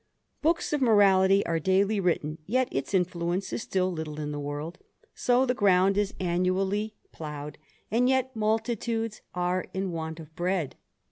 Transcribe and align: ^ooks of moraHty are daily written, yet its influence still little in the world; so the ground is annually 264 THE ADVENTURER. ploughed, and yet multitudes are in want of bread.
^ooks 0.43 0.73
of 0.73 0.81
moraHty 0.81 1.43
are 1.45 1.59
daily 1.59 1.99
written, 1.99 2.39
yet 2.47 2.67
its 2.71 2.91
influence 2.95 3.53
still 3.61 3.91
little 3.91 4.19
in 4.19 4.31
the 4.31 4.39
world; 4.39 4.79
so 5.13 5.45
the 5.45 5.53
ground 5.53 5.95
is 5.95 6.15
annually 6.19 6.95
264 7.15 7.19
THE 7.19 7.33
ADVENTURER. 7.33 7.59
ploughed, 7.61 7.95
and 7.99 8.09
yet 8.09 8.35
multitudes 8.35 9.21
are 9.35 9.65
in 9.75 9.91
want 9.91 10.19
of 10.19 10.35
bread. 10.35 10.75